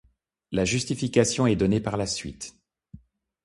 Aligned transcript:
La 0.51 0.65
justification 0.65 1.45
est 1.45 1.55
donnée 1.55 1.79
par 1.79 1.95
la 1.95 2.07
suite. 2.07 2.55